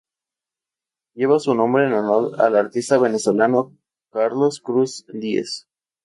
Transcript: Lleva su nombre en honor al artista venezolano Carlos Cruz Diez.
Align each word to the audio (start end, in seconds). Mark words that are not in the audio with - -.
Lleva 1.13 1.37
su 1.39 1.53
nombre 1.53 1.85
en 1.85 1.93
honor 1.93 2.41
al 2.41 2.55
artista 2.55 2.97
venezolano 2.97 3.77
Carlos 4.11 4.59
Cruz 4.59 5.05
Diez. 5.13 5.67